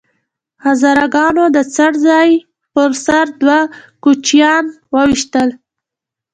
[0.65, 2.29] هزاره ګانو د څړ ځای
[2.73, 3.59] په سر دوه
[4.03, 5.49] کوچیان وويشتل